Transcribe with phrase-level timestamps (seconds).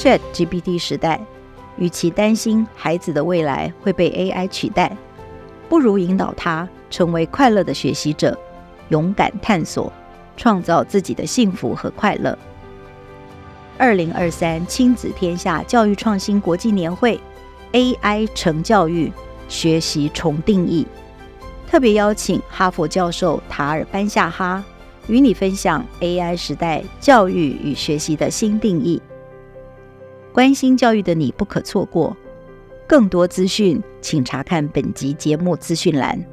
[0.00, 1.20] ChatGPT 时代，
[1.76, 4.96] 与其担心孩子的未来会被 AI 取代，
[5.68, 8.34] 不如引导他成为快乐的学习者，
[8.88, 9.92] 勇敢探索，
[10.38, 12.38] 创造自己的幸福和快乐。
[13.76, 17.20] 二零二三亲子天下教育创新国际年会
[17.72, 19.12] AI 成教育
[19.48, 20.86] 学习重定义，
[21.68, 24.64] 特别邀请哈佛教授塔尔班夏哈
[25.08, 29.02] 与你分享 AI 时代教育与学习的新定义。
[30.32, 32.16] 关心教育的你不可错过，
[32.86, 36.24] 更多资讯请查看本集节目资讯栏。